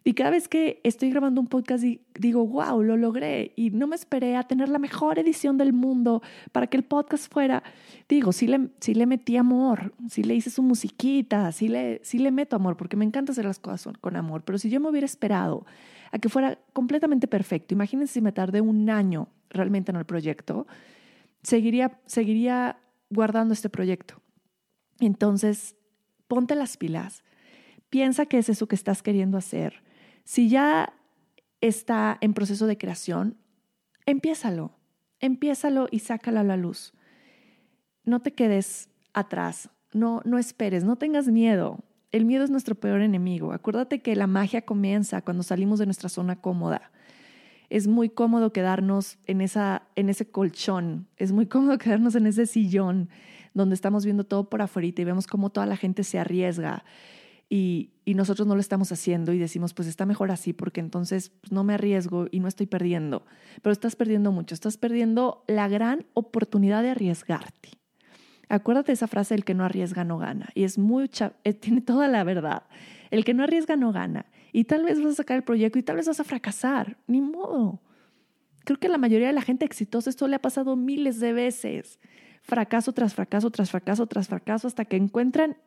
Y 0.03 0.13
cada 0.13 0.29
vez 0.29 0.47
que 0.47 0.79
estoy 0.83 1.09
grabando 1.09 1.41
un 1.41 1.47
podcast 1.47 1.83
digo, 1.83 2.47
wow, 2.47 2.81
lo 2.81 2.95
logré 2.95 3.51
y 3.55 3.69
no 3.71 3.85
me 3.85 3.95
esperé 3.95 4.37
a 4.37 4.43
tener 4.43 4.69
la 4.69 4.79
mejor 4.79 5.19
edición 5.19 5.57
del 5.57 5.73
mundo 5.73 6.21
para 6.51 6.67
que 6.67 6.77
el 6.77 6.83
podcast 6.83 7.31
fuera, 7.31 7.63
digo, 8.07 8.31
sí 8.31 8.47
le, 8.47 8.69
sí 8.79 8.93
le 8.93 9.05
metí 9.05 9.35
amor, 9.35 9.93
sí 10.09 10.23
le 10.23 10.35
hice 10.35 10.49
su 10.49 10.63
musiquita, 10.63 11.51
sí 11.51 11.67
le, 11.67 11.99
sí 12.03 12.17
le 12.17 12.31
meto 12.31 12.55
amor, 12.55 12.77
porque 12.77 12.95
me 12.95 13.03
encanta 13.03 13.33
hacer 13.33 13.45
las 13.45 13.59
cosas 13.59 13.93
con 13.99 14.15
amor, 14.15 14.43
pero 14.43 14.57
si 14.57 14.69
yo 14.69 14.79
me 14.79 14.89
hubiera 14.89 15.05
esperado 15.05 15.65
a 16.11 16.19
que 16.19 16.29
fuera 16.29 16.57
completamente 16.71 17.27
perfecto, 17.27 17.73
imagínense 17.73 18.13
si 18.13 18.21
me 18.21 18.31
tardé 18.31 18.61
un 18.61 18.89
año 18.89 19.27
realmente 19.49 19.91
en 19.91 19.97
el 19.97 20.05
proyecto, 20.05 20.65
seguiría, 21.43 21.99
seguiría 22.05 22.77
guardando 23.09 23.53
este 23.53 23.69
proyecto. 23.69 24.21
Entonces, 25.01 25.75
ponte 26.27 26.55
las 26.55 26.77
pilas, 26.77 27.23
piensa 27.89 28.27
qué 28.27 28.37
es 28.37 28.47
eso 28.47 28.67
que 28.67 28.75
estás 28.75 29.03
queriendo 29.03 29.37
hacer 29.37 29.83
si 30.29 30.47
ya 30.47 30.93
está 31.59 32.19
en 32.21 32.35
proceso 32.35 32.67
de 32.67 32.77
creación, 32.77 33.35
empiézalo, 34.05 34.77
empiézalo 35.19 35.87
y 35.89 35.99
sácalo 35.99 36.39
a 36.39 36.43
la 36.43 36.55
luz. 36.55 36.93
No 38.03 38.21
te 38.21 38.35
quedes 38.35 38.91
atrás, 39.11 39.71
no, 39.91 40.21
no 40.25 40.37
esperes, 40.37 40.83
no 40.83 40.97
tengas 40.97 41.29
miedo. 41.29 41.79
El 42.11 42.25
miedo 42.25 42.43
es 42.43 42.51
nuestro 42.51 42.75
peor 42.75 43.01
enemigo. 43.01 43.53
Acuérdate 43.53 44.03
que 44.03 44.15
la 44.15 44.27
magia 44.27 44.61
comienza 44.61 45.23
cuando 45.23 45.41
salimos 45.41 45.79
de 45.79 45.87
nuestra 45.87 46.09
zona 46.09 46.39
cómoda. 46.39 46.91
Es 47.71 47.87
muy 47.87 48.07
cómodo 48.07 48.53
quedarnos 48.53 49.17
en, 49.25 49.41
esa, 49.41 49.87
en 49.95 50.09
ese 50.09 50.29
colchón, 50.29 51.07
es 51.17 51.31
muy 51.31 51.47
cómodo 51.47 51.79
quedarnos 51.79 52.13
en 52.13 52.27
ese 52.27 52.45
sillón 52.45 53.09
donde 53.55 53.73
estamos 53.73 54.05
viendo 54.05 54.25
todo 54.25 54.47
por 54.47 54.61
afuera 54.61 54.89
y 54.89 55.03
vemos 55.03 55.25
cómo 55.25 55.49
toda 55.49 55.65
la 55.65 55.75
gente 55.75 56.03
se 56.03 56.19
arriesga 56.19 56.83
y, 57.49 57.91
nosotros 58.05 58.47
no 58.47 58.55
lo 58.55 58.59
estamos 58.59 58.91
haciendo 58.91 59.33
y 59.33 59.37
decimos, 59.37 59.75
pues 59.75 59.87
está 59.87 60.05
mejor 60.05 60.31
así 60.31 60.51
porque 60.51 60.79
entonces 60.79 61.29
pues, 61.29 61.51
no 61.51 61.63
me 61.63 61.75
arriesgo 61.75 62.25
y 62.31 62.39
no 62.39 62.47
estoy 62.47 62.65
perdiendo. 62.65 63.23
Pero 63.61 63.71
estás 63.71 63.95
perdiendo 63.95 64.31
mucho, 64.31 64.55
estás 64.55 64.77
perdiendo 64.77 65.43
la 65.47 65.67
gran 65.67 66.07
oportunidad 66.15 66.81
de 66.81 66.89
arriesgarte. 66.89 67.69
Acuérdate 68.49 68.91
esa 68.91 69.07
frase, 69.07 69.35
el 69.35 69.45
que 69.45 69.53
no 69.53 69.63
arriesga 69.63 70.03
no 70.03 70.17
gana. 70.17 70.49
Y 70.55 70.63
es 70.63 70.79
mucha, 70.79 71.33
eh, 71.43 71.53
tiene 71.53 71.81
toda 71.81 72.07
la 72.07 72.23
verdad. 72.23 72.63
El 73.11 73.23
que 73.23 73.35
no 73.35 73.43
arriesga 73.43 73.75
no 73.75 73.91
gana. 73.91 74.25
Y 74.51 74.63
tal 74.63 74.83
vez 74.83 74.99
vas 74.99 75.13
a 75.13 75.17
sacar 75.17 75.37
el 75.37 75.43
proyecto 75.43 75.77
y 75.77 75.83
tal 75.83 75.97
vez 75.97 76.07
vas 76.07 76.19
a 76.19 76.23
fracasar. 76.23 76.97
Ni 77.05 77.21
modo. 77.21 77.79
Creo 78.65 78.79
que 78.79 78.89
la 78.89 78.97
mayoría 78.97 79.27
de 79.27 79.33
la 79.33 79.43
gente 79.43 79.65
exitosa 79.65 80.09
esto 80.09 80.27
le 80.27 80.35
ha 80.35 80.41
pasado 80.41 80.75
miles 80.75 81.19
de 81.19 81.33
veces. 81.33 81.99
Fracaso 82.41 82.91
tras 82.93 83.13
fracaso, 83.13 83.51
tras 83.51 83.69
fracaso, 83.69 84.07
tras 84.07 84.27
fracaso, 84.27 84.67
hasta 84.67 84.85
que 84.85 84.95
encuentran 84.95 85.57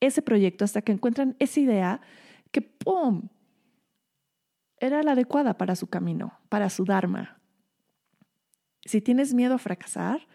ese 0.00 0.22
proyecto 0.22 0.64
hasta 0.64 0.82
que 0.82 0.92
encuentran 0.92 1.36
esa 1.38 1.60
idea 1.60 2.00
que, 2.50 2.62
¡pum!, 2.62 3.28
era 4.80 5.02
la 5.02 5.12
adecuada 5.12 5.58
para 5.58 5.76
su 5.76 5.88
camino, 5.88 6.38
para 6.48 6.70
su 6.70 6.84
Dharma. 6.84 7.40
Si 8.84 9.00
tienes 9.00 9.34
miedo 9.34 9.54
a 9.54 9.58
fracasar, 9.58 10.26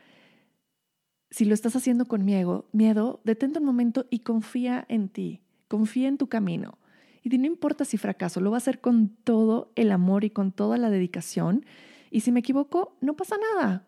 si 1.32 1.46
lo 1.46 1.54
estás 1.54 1.76
haciendo 1.76 2.06
con 2.06 2.26
miedo, 2.26 2.70
miedo, 2.74 3.22
detente 3.24 3.60
un 3.60 3.66
momento 3.66 4.06
y 4.10 4.20
confía 4.20 4.86
en 4.90 5.10
ti, 5.10 5.42
confía 5.68 6.08
en 6.08 6.18
tu 6.18 6.28
camino. 6.28 6.78
Y 7.24 7.30
no 7.38 7.48
importa 7.48 7.86
si 7.86 7.98
fracaso, 7.98 8.42
lo 8.42 8.52
va 8.52 8.58
a 8.58 8.60
hacer 8.60 8.82
con 8.82 9.08
todo 9.08 9.72
el 9.76 9.92
amor 9.92 10.26
y 10.26 10.30
con 10.30 10.52
toda 10.52 10.78
la 10.78 10.90
dedicación. 10.90 11.66
Y 12.12 12.20
si 12.20 12.32
me 12.32 12.42
equivoco, 12.42 12.98
no 13.00 13.16
pasa 13.16 13.38
nada 13.56 13.88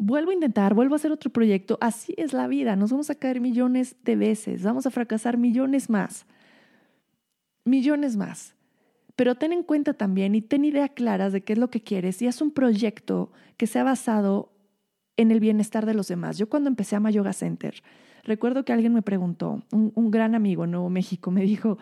vuelvo 0.00 0.30
a 0.30 0.34
intentar, 0.34 0.72
vuelvo 0.74 0.94
a 0.94 0.96
hacer 0.96 1.12
otro 1.12 1.30
proyecto. 1.30 1.76
Así 1.80 2.14
es 2.16 2.32
la 2.32 2.48
vida, 2.48 2.74
nos 2.74 2.90
vamos 2.90 3.10
a 3.10 3.14
caer 3.14 3.40
millones 3.40 3.96
de 4.02 4.16
veces, 4.16 4.62
vamos 4.62 4.86
a 4.86 4.90
fracasar 4.90 5.36
millones 5.36 5.90
más, 5.90 6.26
millones 7.64 8.16
más. 8.16 8.54
Pero 9.14 9.34
ten 9.34 9.52
en 9.52 9.62
cuenta 9.62 9.92
también 9.92 10.34
y 10.34 10.40
ten 10.40 10.64
idea 10.64 10.88
claras 10.88 11.34
de 11.34 11.42
qué 11.42 11.52
es 11.52 11.58
lo 11.58 11.68
que 11.68 11.82
quieres 11.82 12.22
y 12.22 12.26
haz 12.26 12.40
un 12.40 12.50
proyecto 12.50 13.30
que 13.58 13.66
sea 13.66 13.84
basado 13.84 14.50
en 15.18 15.30
el 15.30 15.40
bienestar 15.40 15.84
de 15.84 15.92
los 15.92 16.08
demás. 16.08 16.38
Yo 16.38 16.48
cuando 16.48 16.70
empecé 16.70 16.96
a 16.96 17.10
Yoga 17.10 17.34
Center, 17.34 17.74
recuerdo 18.24 18.64
que 18.64 18.72
alguien 18.72 18.94
me 18.94 19.02
preguntó, 19.02 19.62
un, 19.70 19.92
un, 19.94 20.10
gran 20.10 20.34
amigo 20.34 20.64
en 20.64 20.70
Nuevo 20.70 20.88
México, 20.88 21.30
me 21.30 21.42
dijo, 21.42 21.76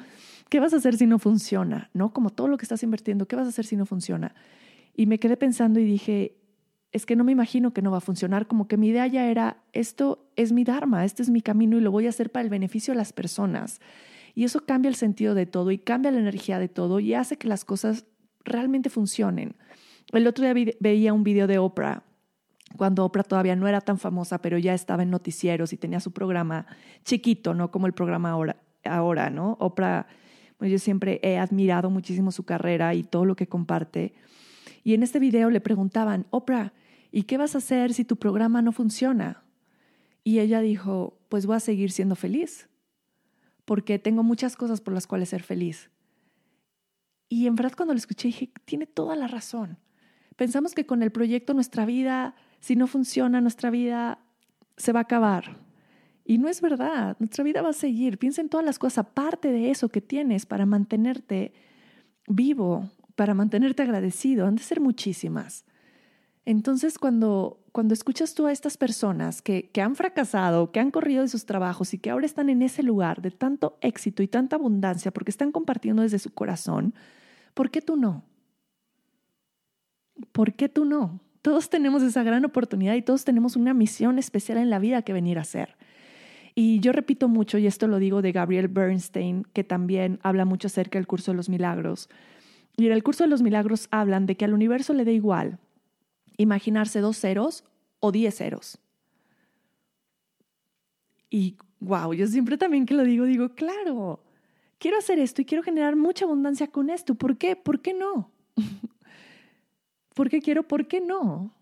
¿qué 0.49 0.59
vas 0.59 0.73
a 0.73 0.79
hacer 0.79 0.97
si 0.97 1.07
no 1.07 1.21
funciona? 1.21 1.89
¿No? 1.95 2.13
Como 2.13 2.31
todo 2.31 2.49
lo 2.49 2.57
que 2.57 2.65
estás 2.65 2.83
invirtiendo, 2.83 3.29
¿qué 3.29 3.37
vas 3.37 3.47
a 3.47 3.51
hacer 3.51 3.65
si 3.65 3.77
no 3.77 3.87
funciona? 3.87 4.35
Y 4.97 5.07
me 5.07 5.21
quedé 5.21 5.37
pensando 5.37 5.79
y 5.79 5.85
dije, 5.85 6.35
es 6.93 7.07
que 7.07 7.17
no 7.17 7.25
me 7.25 7.33
imagino 7.33 7.73
que 7.73 7.83
no 7.83 7.91
va 7.91 7.99
a 7.99 8.03
funcionar, 8.03 8.47
como 8.47 8.67
que 8.67 8.77
mi 8.77 8.89
idea 8.89 9.07
ya 9.07 9.27
era, 9.27 9.63
esto 9.73 10.31
es 10.37 10.53
mi 10.53 10.65
Dharma, 10.65 11.05
este 11.05 11.23
es 11.23 11.31
mi 11.31 11.43
camino 11.43 11.77
y 11.77 11.81
lo 11.81 11.91
voy 11.91 12.07
a 12.07 12.11
hacer 12.11 12.31
para 12.31 12.45
el 12.45 12.51
beneficio 12.51 12.95
de 12.95 12.99
las 12.99 13.13
personas. 13.13 13.81
Y 14.35 14.45
eso 14.45 14.65
cambia 14.65 14.89
el 14.89 14.95
sentido 14.95 15.35
de 15.35 15.47
todo 15.47 15.71
y 15.71 15.79
cambia 15.79 16.11
la 16.11 16.21
energía 16.21 16.59
de 16.59 16.69
todo 16.69 17.01
y 17.01 17.15
hace 17.15 17.37
que 17.37 17.49
las 17.49 17.65
cosas 17.65 18.07
realmente 18.45 18.89
funcionen. 18.89 19.57
El 20.13 20.27
otro 20.27 20.45
día 20.45 20.75
veía 20.81 21.13
un 21.13 21.25
video 21.25 21.47
de 21.47 21.59
Oprah 21.59 22.05
cuando 22.77 23.05
Oprah 23.05 23.23
todavía 23.23 23.57
no 23.57 23.67
era 23.67 23.81
tan 23.81 23.99
famosa, 23.99 24.41
pero 24.41 24.59
ya 24.59 24.75
estaba 24.75 25.03
en 25.03 25.11
noticieros 25.11 25.73
y 25.73 25.77
tenía 25.77 26.01
su 26.01 26.13
programa 26.13 26.67
chiquito, 27.05 27.55
no 27.55 27.71
como 27.71 27.87
el 27.87 27.93
programa 27.93 28.31
ahora, 28.31 28.57
ahora 28.85 29.31
¿no? 29.31 29.57
Oprah, 29.61 30.07
pues 30.59 30.71
yo 30.71 30.79
siempre 30.79 31.21
he 31.23 31.39
admirado 31.39 31.91
muchísimo 31.91 32.31
su 32.31 32.45
carrera 32.45 32.95
y 32.95 33.05
todo 33.05 33.25
lo 33.25 33.37
que 33.37 33.47
comparte. 33.47 34.15
Y 34.89 34.95
en 34.95 35.03
este 35.03 35.19
video 35.19 35.51
le 35.51 35.61
preguntaban, 35.61 36.27
Oprah, 36.31 36.73
¿y 37.13 37.25
qué 37.25 37.37
vas 37.37 37.55
a 37.55 37.59
hacer 37.59 37.93
si 37.93 38.07
tu 38.07 38.17
programa 38.17 38.63
no 38.63 38.73
funciona? 38.73 39.45
Y 40.25 40.39
ella 40.39 40.63
dijo, 40.63 41.21
pues 41.29 41.45
voy 41.45 41.57
a 41.57 41.61
seguir 41.61 41.93
siendo 41.93 42.17
feliz, 42.17 42.71
porque 43.67 43.99
tengo 43.99 44.23
muchas 44.23 44.57
cosas 44.57 44.81
por 44.81 44.95
las 44.95 45.07
cuales 45.07 45.29
ser 45.29 45.43
feliz. 45.43 45.91
Y 47.29 47.47
en 47.49 47.55
verdad 47.55 47.75
cuando 47.77 47.93
lo 47.93 47.99
escuché 47.99 48.29
dije, 48.29 48.51
tiene 48.65 48.87
toda 48.87 49.15
la 49.15 49.29
razón. 49.29 49.77
Pensamos 50.37 50.75
que 50.75 50.87
con 50.87 51.03
el 51.03 51.13
proyecto 51.13 51.53
nuestra 51.53 51.85
vida, 51.85 52.35
si 52.61 52.75
no 52.75 52.87
funciona, 52.87 53.43
nuestra 53.43 53.69
vida 53.69 54.21
se 54.79 54.93
va 54.93 55.01
a 55.01 55.03
acabar. 55.03 55.59
Y 56.25 56.39
no 56.39 56.49
es 56.49 56.63
verdad, 56.63 57.15
nuestra 57.19 57.45
vida 57.45 57.61
va 57.61 57.69
a 57.69 57.75
seguir. 57.75 58.17
Piensa 58.17 58.41
en 58.41 58.49
todas 58.49 58.65
las 58.65 58.79
cosas 58.79 59.05
aparte 59.05 59.53
de 59.53 59.71
eso 59.71 59.91
que 59.91 60.01
tienes 60.01 60.47
para 60.47 60.65
mantenerte 60.65 61.53
vivo, 62.27 62.89
para 63.19 63.35
mantenerte 63.35 63.83
agradecido. 63.83 64.47
Han 64.47 64.55
de 64.55 64.63
ser 64.63 64.81
muchísimas. 64.81 65.65
Entonces, 66.45 67.01
cuando, 67.01 67.59
cuando 67.73 67.93
escuchas 67.93 68.33
tú 68.33 68.47
a 68.47 68.53
estas 68.53 68.77
personas 68.77 69.43
que, 69.43 69.71
que 69.71 69.83
han 69.83 69.97
fracasado, 69.97 70.71
que 70.71 70.79
han 70.79 70.93
corrido 70.93 71.23
de 71.23 71.29
sus 71.29 71.45
trabajos 71.45 71.93
y 71.95 71.99
que 71.99 72.11
ahora 72.11 72.27
están 72.27 72.49
en 72.49 72.63
ese 72.63 72.85
lugar 72.85 73.21
de 73.21 73.33
tanto 73.33 73.77
éxito 73.81 74.23
y 74.23 74.29
tanta 74.29 74.55
abundancia 74.55 75.11
porque 75.11 75.33
están 75.33 75.51
compartiendo 75.51 76.03
desde 76.03 76.21
su 76.21 76.33
corazón, 76.33 76.95
¿por 77.55 77.73
qué 77.73 77.83
tú 77.83 77.97
no? 77.97 78.23
¿Por 80.31 80.53
qué 80.53 80.69
tú 80.69 80.85
no? 80.85 81.19
Todos 81.43 81.71
tenemos 81.71 82.05
esa 82.05 82.23
gran 82.23 82.45
oportunidad 82.45 82.95
y 82.95 83.03
todos 83.03 83.25
tenemos 83.25 83.57
una 83.57 83.75
misión 83.75 84.21
especial 84.21 84.59
en 84.59 84.71
la 84.71 84.79
vida 84.79 85.03
que 85.03 85.13
venir 85.13 85.39
a 85.39 85.43
hacer. 85.43 85.77
Y 86.55 86.79
yo 86.79 86.93
repito 86.93 87.27
mucho, 87.27 87.59
y 87.59 87.67
esto 87.67 87.89
lo 87.89 87.99
digo 87.99 88.23
de 88.23 88.31
Gabriel 88.31 88.69
Bernstein, 88.69 89.45
que 89.53 89.65
también 89.65 90.21
habla 90.23 90.45
mucho 90.45 90.69
acerca 90.69 91.01
del 91.01 91.09
curso 91.09 91.33
de 91.33 91.37
los 91.37 91.49
milagros. 91.49 92.09
Y 92.79 92.87
en 92.87 92.93
el 92.93 93.03
curso 93.03 93.25
de 93.25 93.29
los 93.29 93.43
milagros 93.43 93.89
hablan 93.91 94.25
de 94.27 94.37
que 94.37 94.45
al 94.45 94.55
universo 94.55 94.95
le 94.95 95.05
da 95.05 95.11
igual 95.11 95.59
imaginarse 96.37 97.01
dos 97.01 97.19
ceros 97.19 97.65
o 97.99 98.13
diez 98.13 98.37
ceros. 98.37 98.79
Y 101.29 101.57
wow, 101.81 102.15
yo 102.15 102.29
siempre 102.29 102.57
también 102.57 102.87
que 102.87 102.95
lo 102.95 103.03
digo, 103.03 103.25
digo, 103.25 103.49
claro, 103.57 104.23
quiero 104.79 104.97
hacer 104.97 105.19
esto 105.19 105.43
y 105.43 105.45
quiero 105.45 105.65
generar 105.65 105.97
mucha 105.97 106.25
abundancia 106.25 106.69
con 106.69 106.89
esto. 106.89 107.17
¿Por 107.17 107.37
qué? 107.37 107.57
¿Por 107.57 107.83
qué 107.83 107.95
no? 107.95 108.31
¿Por 110.15 110.31
qué 110.31 110.41
quiero? 110.41 110.63
¿Por 110.63 110.87
qué 110.87 111.01
no? 111.01 111.53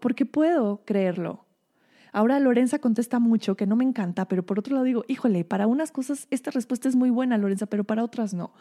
Porque 0.00 0.24
puedo 0.24 0.82
creerlo. 0.86 1.44
Ahora 2.10 2.40
Lorenza 2.40 2.78
contesta 2.78 3.18
mucho, 3.18 3.54
que 3.54 3.66
no 3.66 3.76
me 3.76 3.84
encanta, 3.84 4.28
pero 4.28 4.46
por 4.46 4.58
otro 4.58 4.72
lado 4.74 4.86
digo, 4.86 5.04
híjole, 5.08 5.44
para 5.44 5.66
unas 5.66 5.92
cosas 5.92 6.26
esta 6.30 6.50
respuesta 6.50 6.88
es 6.88 6.96
muy 6.96 7.10
buena, 7.10 7.36
Lorenza, 7.36 7.66
pero 7.66 7.84
para 7.84 8.02
otras 8.02 8.32
no 8.32 8.54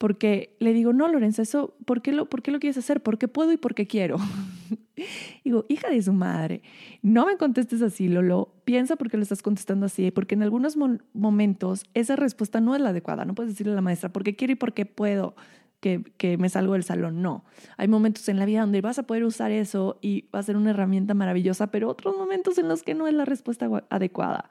porque 0.00 0.56
le 0.60 0.72
digo, 0.72 0.94
no, 0.94 1.08
Lorenza, 1.08 1.42
eso, 1.42 1.74
¿por 1.84 2.00
qué 2.00 2.12
lo, 2.12 2.24
por 2.24 2.40
qué 2.40 2.50
lo 2.50 2.58
quieres 2.58 2.78
hacer? 2.78 3.02
Porque 3.02 3.28
puedo 3.28 3.52
y 3.52 3.58
porque 3.58 3.86
quiero. 3.86 4.16
digo, 5.44 5.66
hija 5.68 5.90
de 5.90 6.00
su 6.00 6.14
madre, 6.14 6.62
no 7.02 7.26
me 7.26 7.36
contestes 7.36 7.82
así, 7.82 8.08
Lolo, 8.08 8.54
piensa 8.64 8.96
por 8.96 9.10
qué 9.10 9.18
lo 9.18 9.22
estás 9.22 9.42
contestando 9.42 9.84
así, 9.84 10.10
porque 10.10 10.36
en 10.36 10.42
algunos 10.42 10.78
momentos 11.12 11.84
esa 11.92 12.16
respuesta 12.16 12.62
no 12.62 12.74
es 12.74 12.80
la 12.80 12.88
adecuada. 12.88 13.26
No 13.26 13.34
puedes 13.34 13.52
decirle 13.52 13.74
a 13.74 13.76
la 13.76 13.82
maestra, 13.82 14.10
porque 14.10 14.36
quiero 14.36 14.54
y 14.54 14.56
porque 14.56 14.86
puedo 14.86 15.34
que, 15.80 16.02
que 16.16 16.38
me 16.38 16.48
salgo 16.48 16.72
del 16.72 16.82
salón. 16.84 17.20
No, 17.20 17.44
hay 17.76 17.88
momentos 17.88 18.26
en 18.30 18.38
la 18.38 18.46
vida 18.46 18.62
donde 18.62 18.80
vas 18.80 18.98
a 18.98 19.02
poder 19.02 19.24
usar 19.24 19.50
eso 19.50 19.98
y 20.00 20.30
va 20.34 20.38
a 20.38 20.42
ser 20.42 20.56
una 20.56 20.70
herramienta 20.70 21.12
maravillosa, 21.12 21.70
pero 21.70 21.90
otros 21.90 22.16
momentos 22.16 22.56
en 22.56 22.68
los 22.68 22.82
que 22.82 22.94
no 22.94 23.06
es 23.06 23.12
la 23.12 23.26
respuesta 23.26 23.68
adecuada. 23.90 24.48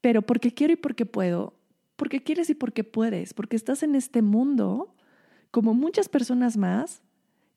Pero 0.00 0.22
porque 0.22 0.54
quiero 0.54 0.74
y 0.74 0.76
porque 0.76 1.06
puedo, 1.06 1.54
porque 1.96 2.22
quieres 2.22 2.50
y 2.50 2.54
porque 2.54 2.84
puedes, 2.84 3.34
porque 3.34 3.56
estás 3.56 3.82
en 3.82 3.94
este 3.94 4.22
mundo 4.22 4.94
como 5.50 5.74
muchas 5.74 6.08
personas 6.08 6.56
más 6.56 7.02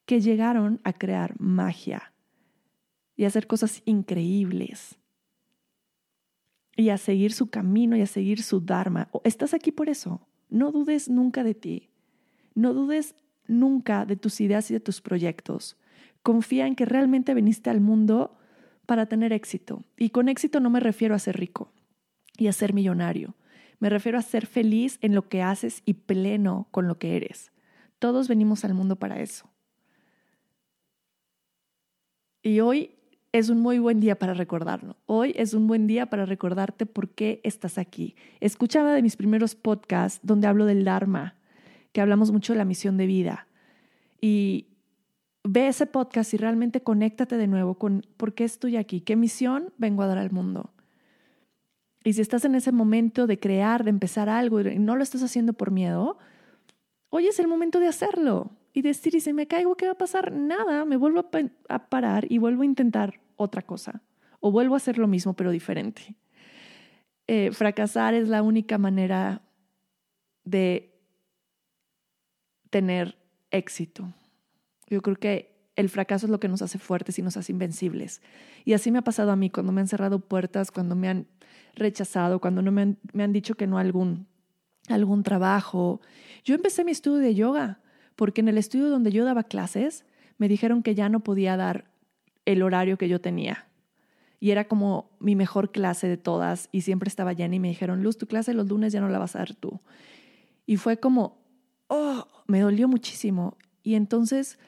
que 0.06 0.22
llegaron 0.22 0.80
a 0.84 0.94
crear 0.94 1.40
magia 1.40 2.14
y 3.16 3.26
a 3.26 3.28
hacer 3.28 3.48
cosas 3.48 3.82
increíbles 3.86 4.98
y 6.76 6.90
a 6.90 6.98
seguir 6.98 7.34
su 7.34 7.50
camino 7.50 7.98
y 7.98 8.02
a 8.02 8.08
seguir 8.08 8.42
su 8.42 8.62
dharma. 8.62 9.10
Estás 9.26 9.54
aquí 9.54 9.72
por 9.72 9.90
eso. 9.90 10.26
No 10.50 10.72
dudes 10.72 11.10
nunca 11.10 11.44
de 11.44 11.54
ti. 11.54 11.90
No 12.56 12.74
dudes 12.74 13.16
nunca 13.48 14.06
de 14.06 14.16
tus 14.16 14.40
ideas 14.40 14.72
y 14.72 14.74
de 14.74 14.80
tus 14.80 15.02
proyectos. 15.02 15.78
Confía 16.24 16.68
en 16.68 16.76
que 16.76 16.86
realmente 16.86 17.34
viniste 17.34 17.70
al 17.70 17.82
mundo 17.82 18.38
para 18.86 19.08
tener 19.08 19.34
éxito. 19.34 19.84
Y 19.98 20.10
con 20.10 20.30
éxito 20.30 20.60
no 20.62 20.70
me 20.70 20.80
refiero 20.80 21.14
a 21.14 21.20
ser 21.20 21.38
rico 21.38 21.74
y 22.38 22.48
a 22.48 22.54
ser 22.54 22.74
millonario. 22.74 23.36
Me 23.80 23.90
refiero 23.90 24.18
a 24.18 24.22
ser 24.22 24.46
feliz 24.46 24.98
en 25.02 25.16
lo 25.16 25.28
que 25.30 25.42
haces 25.42 25.82
y 25.86 25.94
pleno 25.94 26.68
con 26.72 26.88
lo 26.88 26.98
que 26.98 27.16
eres. 27.16 27.52
Todos 27.98 28.28
venimos 28.28 28.66
al 28.66 28.74
mundo 28.74 28.98
para 28.98 29.20
eso. 29.20 29.50
Y 32.42 32.60
hoy 32.62 32.92
es 33.32 33.50
un 33.50 33.60
muy 33.60 33.80
buen 33.80 34.00
día 34.00 34.18
para 34.18 34.34
recordarlo. 34.34 34.96
Hoy 35.06 35.34
es 35.36 35.54
un 35.54 35.68
buen 35.68 35.88
día 35.88 36.08
para 36.08 36.26
recordarte 36.26 36.86
por 36.86 37.10
qué 37.10 37.42
estás 37.44 37.78
aquí. 37.78 38.16
Escuchaba 38.40 38.94
de 38.94 39.02
mis 39.02 39.16
primeros 39.16 39.56
podcasts 39.56 40.20
donde 40.24 40.48
hablo 40.48 40.66
del 40.66 40.84
Dharma, 40.84 41.36
que 41.92 42.02
hablamos 42.02 42.32
mucho 42.32 42.54
de 42.54 42.60
la 42.60 42.66
misión 42.66 42.98
de 42.98 43.06
vida. 43.06 43.48
Y 44.22 44.68
ve 45.44 45.68
ese 45.68 45.86
podcast 45.86 46.34
y 46.34 46.38
realmente 46.38 46.82
conéctate 46.82 47.38
de 47.38 47.48
nuevo 47.48 47.76
con 47.76 48.06
por 48.18 48.34
qué 48.34 48.44
estoy 48.44 48.78
aquí, 48.78 49.02
qué 49.02 49.16
misión 49.16 49.74
vengo 49.78 50.04
a 50.04 50.08
dar 50.08 50.18
al 50.18 50.32
mundo. 50.32 50.72
Y 52.04 52.14
si 52.14 52.22
estás 52.22 52.46
en 52.46 52.56
ese 52.56 52.72
momento 52.72 53.28
de 53.28 53.40
crear, 53.40 53.84
de 53.84 53.90
empezar 53.90 54.30
algo 54.30 54.62
y 54.62 54.80
no 54.80 54.96
lo 54.96 55.04
estás 55.04 55.22
haciendo 55.22 55.54
por 55.54 55.72
miedo, 55.72 56.18
hoy 57.10 57.28
es 57.28 57.40
el 57.40 57.48
momento 57.48 57.80
de 57.80 57.88
hacerlo 57.88 58.52
y 58.74 58.82
decir, 58.82 59.16
y 59.16 59.20
si 59.20 59.34
me 59.34 59.48
caigo, 59.48 59.76
¿qué 59.76 59.86
va 59.86 59.94
a 59.94 59.98
pasar? 59.98 60.32
Nada, 60.32 60.86
me 60.86 60.96
vuelvo 60.96 61.30
a, 61.68 61.90
parar 61.90 62.26
y 62.32 62.38
vuelvo 62.38 62.62
a 62.62 62.66
intentar 62.66 63.20
otra 63.36 63.62
cosa 63.62 64.02
o 64.40 64.52
vuelvo 64.52 64.76
a 64.76 64.78
hacer 64.78 64.98
lo 64.98 65.08
mismo 65.08 65.34
pero 65.34 65.52
diferente. 65.52 66.16
Eh, 67.28 67.52
fracasar 67.52 68.14
es 68.14 68.30
la 68.30 68.42
única 68.42 68.78
manera 68.78 69.42
de 70.46 70.98
tener 72.70 73.18
éxito. 73.52 74.14
Yo 74.88 75.02
creo 75.02 75.18
que 75.18 75.59
el 75.80 75.88
fracaso 75.88 76.26
es 76.26 76.30
lo 76.30 76.42
que 76.42 76.50
nos 76.50 76.62
hace 76.62 76.78
fuertes 76.78 77.18
y 77.20 77.22
nos 77.22 77.38
hace 77.38 77.54
invencibles. 77.54 78.22
Y 78.66 78.74
así 78.74 78.92
me 78.92 79.00
ha 79.00 79.02
pasado 79.02 79.32
a 79.32 79.38
mí 79.38 79.50
cuando 79.50 79.72
me 79.72 79.80
han 79.80 79.88
cerrado 79.88 80.20
puertas, 80.20 80.72
cuando 80.72 80.94
me 80.94 81.08
han 81.08 81.26
rechazado, 81.74 82.42
cuando 82.42 82.62
no 82.62 82.70
me 82.74 82.82
han, 82.82 82.98
me 83.14 83.24
han 83.24 83.32
dicho 83.32 83.56
que 83.56 83.66
no 83.66 83.78
a 83.78 83.82
algún, 83.82 84.28
algún 84.90 85.24
trabajo. 85.24 86.02
Yo 86.44 86.54
empecé 86.54 86.84
mi 86.84 86.92
estudio 86.92 87.20
de 87.20 87.34
yoga 87.34 87.80
porque 88.18 88.42
en 88.42 88.50
el 88.50 88.58
estudio 88.58 88.90
donde 88.90 89.14
yo 89.14 89.24
daba 89.24 89.44
clases 89.46 90.04
me 90.38 90.50
dijeron 90.50 90.84
que 90.84 90.96
ya 90.96 91.08
no 91.08 91.22
podía 91.22 91.56
dar 91.56 91.90
el 92.44 92.62
horario 92.62 92.98
que 92.98 93.08
yo 93.08 93.22
tenía. 93.22 93.70
Y 94.42 94.52
era 94.52 94.68
como 94.68 95.12
mi 95.22 95.38
mejor 95.38 95.72
clase 95.72 96.10
de 96.10 96.18
todas 96.18 96.68
y 96.74 96.82
siempre 96.82 97.08
estaba 97.08 97.32
llena 97.32 97.56
y 97.56 97.60
me 97.60 97.70
dijeron, 97.70 98.04
Luz, 98.04 98.18
tu 98.18 98.28
clase 98.28 98.54
los 98.54 98.68
lunes 98.68 98.92
ya 98.92 99.00
no 99.00 99.08
la 99.08 99.18
vas 99.20 99.38
a 99.38 99.40
dar 99.40 99.56
tú. 99.56 99.80
Y 100.66 100.76
fue 100.76 100.98
como, 100.98 101.42
oh, 101.88 102.28
me 102.48 102.60
dolió 102.60 102.90
muchísimo. 102.90 103.58
Y 103.82 103.96
entonces 103.96 104.60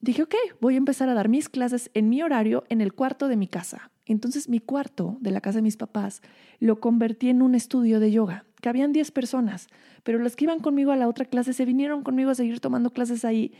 dije, 0.00 0.22
ok, 0.22 0.34
voy 0.60 0.74
a 0.74 0.78
empezar 0.78 1.08
a 1.08 1.14
dar 1.14 1.28
mis 1.28 1.48
clases 1.48 1.90
en 1.94 2.08
mi 2.08 2.22
horario 2.22 2.64
en 2.68 2.80
el 2.80 2.92
cuarto 2.92 3.28
de 3.28 3.36
mi 3.36 3.48
casa. 3.48 3.90
Entonces 4.06 4.48
mi 4.48 4.60
cuarto 4.60 5.16
de 5.20 5.32
la 5.32 5.40
casa 5.40 5.58
de 5.58 5.62
mis 5.62 5.76
papás 5.76 6.22
lo 6.60 6.80
convertí 6.80 7.28
en 7.28 7.42
un 7.42 7.54
estudio 7.54 7.98
de 7.98 8.12
yoga, 8.12 8.44
que 8.60 8.68
habían 8.68 8.92
10 8.92 9.10
personas, 9.10 9.68
pero 10.04 10.18
las 10.18 10.36
que 10.36 10.44
iban 10.44 10.60
conmigo 10.60 10.92
a 10.92 10.96
la 10.96 11.08
otra 11.08 11.24
clase 11.24 11.52
se 11.52 11.64
vinieron 11.64 12.02
conmigo 12.02 12.30
a 12.30 12.34
seguir 12.36 12.60
tomando 12.60 12.90
clases 12.90 13.24
ahí 13.24 13.52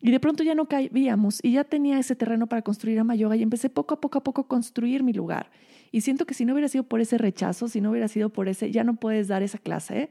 y 0.00 0.10
de 0.10 0.20
pronto 0.20 0.42
ya 0.42 0.54
no 0.54 0.66
cabíamos 0.66 1.40
y 1.42 1.52
ya 1.52 1.64
tenía 1.64 1.98
ese 1.98 2.16
terreno 2.16 2.46
para 2.46 2.62
construir 2.62 2.98
ama 2.98 3.14
yoga 3.14 3.36
y 3.36 3.42
empecé 3.42 3.68
poco 3.68 3.94
a 3.94 4.00
poco 4.00 4.18
a 4.18 4.24
poco 4.24 4.40
a 4.42 4.48
construir 4.48 5.02
mi 5.02 5.12
lugar. 5.12 5.50
Y 5.92 6.00
siento 6.00 6.24
que 6.24 6.34
si 6.34 6.44
no 6.44 6.54
hubiera 6.54 6.68
sido 6.68 6.84
por 6.84 7.00
ese 7.00 7.18
rechazo, 7.18 7.68
si 7.68 7.80
no 7.80 7.90
hubiera 7.90 8.08
sido 8.08 8.30
por 8.30 8.48
ese, 8.48 8.70
ya 8.70 8.84
no 8.84 8.96
puedes 8.96 9.28
dar 9.28 9.42
esa 9.42 9.58
clase, 9.58 10.10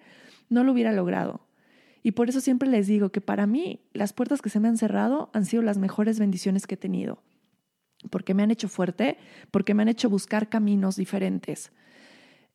no 0.50 0.64
lo 0.64 0.74
hubiera 0.74 0.92
logrado. 0.92 1.42
Y 2.04 2.12
por 2.12 2.30
eso 2.30 2.42
siempre 2.42 2.70
les 2.70 2.88
digo 2.88 3.10
que 3.10 3.22
para 3.22 3.46
mí 3.48 3.82
las 3.94 4.14
puertas 4.14 4.42
que 4.42 4.50
se 4.50 4.60
me 4.60 4.68
han 4.68 4.78
cerrado 4.78 5.30
han 5.34 5.46
sido 5.46 5.62
las 5.64 5.78
mejores 5.78 6.20
bendiciones 6.20 6.66
que 6.68 6.76
he 6.76 6.78
tenido 6.78 7.22
porque 8.10 8.34
me 8.34 8.44
han 8.44 8.52
hecho 8.52 8.70
fuerte, 8.70 9.18
porque 9.52 9.74
me 9.74 9.82
han 9.82 9.90
hecho 9.90 10.10
buscar 10.10 10.50
caminos 10.50 10.96
diferentes. 10.96 11.72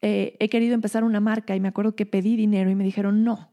Eh, 0.01 0.37
he 0.39 0.49
querido 0.49 0.75
empezar 0.75 1.05
una 1.05 1.21
marca 1.21 1.55
y 1.55 1.61
me 1.61 1.69
acuerdo 1.69 1.95
que 1.95 2.07
pedí 2.07 2.37
dinero 2.37 2.71
y 2.71 2.75
me 2.75 2.85
dijeron 2.85 3.25
no. 3.25 3.51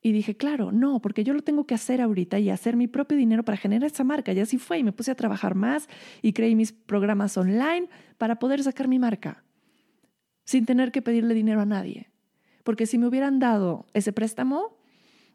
Y 0.00 0.12
dije, 0.12 0.36
claro, 0.36 0.70
no, 0.70 1.00
porque 1.00 1.24
yo 1.24 1.34
lo 1.34 1.42
tengo 1.42 1.66
que 1.66 1.74
hacer 1.74 2.00
ahorita 2.00 2.38
y 2.38 2.50
hacer 2.50 2.76
mi 2.76 2.86
propio 2.86 3.18
dinero 3.18 3.42
para 3.42 3.58
generar 3.58 3.90
esa 3.90 4.04
marca. 4.04 4.32
Y 4.32 4.40
así 4.40 4.56
fue 4.56 4.78
y 4.78 4.84
me 4.84 4.92
puse 4.92 5.10
a 5.10 5.16
trabajar 5.16 5.54
más 5.54 5.88
y 6.22 6.32
creé 6.32 6.54
mis 6.54 6.72
programas 6.72 7.36
online 7.36 7.88
para 8.16 8.38
poder 8.38 8.62
sacar 8.62 8.86
mi 8.88 8.98
marca 8.98 9.44
sin 10.44 10.64
tener 10.64 10.92
que 10.92 11.02
pedirle 11.02 11.34
dinero 11.34 11.60
a 11.60 11.66
nadie. 11.66 12.10
Porque 12.62 12.86
si 12.86 12.96
me 12.96 13.06
hubieran 13.06 13.38
dado 13.38 13.86
ese 13.92 14.12
préstamo, 14.12 14.77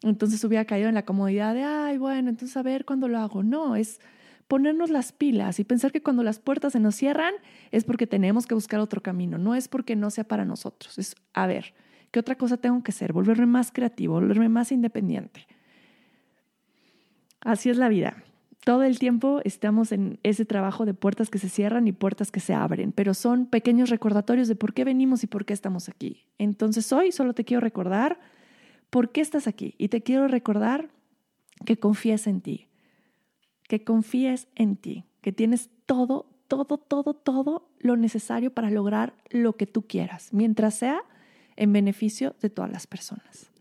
entonces 0.03 0.43
hubiera 0.43 0.65
caído 0.65 0.89
en 0.89 0.95
la 0.95 1.05
comodidad 1.05 1.53
de, 1.53 1.63
ay, 1.63 1.98
bueno, 1.98 2.29
entonces 2.29 2.55
a 2.57 2.63
ver 2.63 2.86
cuándo 2.86 3.07
lo 3.07 3.19
hago. 3.19 3.43
No, 3.43 3.75
es 3.75 4.00
ponernos 4.48 4.89
las 4.89 5.12
pilas 5.12 5.60
y 5.60 5.63
pensar 5.63 5.91
que 5.91 6.03
cuando 6.03 6.24
las 6.24 6.39
puertas 6.39 6.74
se 6.74 6.79
nos 6.79 6.95
cierran 6.95 7.33
es 7.72 7.86
porque 7.86 8.05
tenemos 8.05 8.45
que 8.45 8.53
buscar 8.53 8.79
otro 8.79 9.01
camino, 9.01 9.38
no 9.38 9.55
es 9.55 9.67
porque 9.67 9.95
no 9.95 10.10
sea 10.10 10.25
para 10.25 10.45
nosotros. 10.45 10.98
Es, 11.00 11.15
a 11.33 11.48
ver, 11.48 11.74
¿qué 12.12 12.19
otra 12.19 12.36
cosa 12.36 12.57
tengo 12.57 12.83
que 12.83 12.91
hacer? 12.91 13.13
Volverme 13.13 13.45
más 13.45 13.72
creativo, 13.72 14.15
volverme 14.15 14.50
más 14.50 14.72
independiente. 14.72 15.48
Así 17.41 17.69
es 17.69 17.77
la 17.77 17.89
vida. 17.89 18.24
Todo 18.63 18.83
el 18.83 18.98
tiempo 18.98 19.41
estamos 19.43 19.91
en 19.91 20.19
ese 20.24 20.45
trabajo 20.45 20.86
de 20.86 20.93
puertas 20.93 21.29
que 21.29 21.38
se 21.38 21.50
cierran 21.50 21.86
y 21.88 21.91
puertas 21.91 22.31
que 22.31 22.39
se 22.39 22.53
abren, 22.53 22.93
pero 22.93 23.13
son 23.13 23.45
pequeños 23.45 23.89
recordatorios 23.89 24.48
de 24.48 24.55
por 24.55 24.74
qué 24.74 24.86
venimos 24.86 25.24
y 25.24 25.27
por 25.27 25.43
qué 25.43 25.53
estamos 25.53 25.89
aquí. 25.89 26.27
Entonces 26.38 26.93
hoy 26.93 27.12
solo 27.12 27.33
te 27.33 27.43
quiero 27.43 27.60
recordar 27.60 28.19
por 28.93 29.12
qué 29.12 29.21
estás 29.21 29.47
aquí 29.47 29.73
y 29.79 29.88
te 29.88 30.03
quiero 30.03 30.27
recordar 30.27 30.91
que 31.65 31.77
confíes 31.77 32.27
en 32.27 32.41
ti, 32.41 32.67
que 33.67 33.83
confíes 33.83 34.47
en 34.53 34.75
ti, 34.75 35.05
que 35.21 35.31
tienes 35.31 35.71
todo, 35.88 36.27
todo, 36.47 36.77
todo, 36.77 37.15
todo 37.15 37.71
lo 37.79 37.97
necesario 37.97 38.53
para 38.53 38.69
lograr 38.69 39.15
lo 39.31 39.57
que 39.57 39.65
tú 39.65 39.88
quieras, 39.88 40.31
mientras 40.31 40.75
sea 40.75 41.01
en 41.55 41.73
beneficio 41.73 42.35
de 42.39 42.51
todas 42.51 42.71
las 42.71 42.85
personas. 42.85 43.51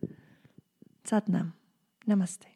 Satnam. 1.03 1.55
Namaste. 2.05 2.52